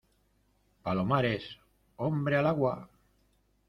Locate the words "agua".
2.47-2.89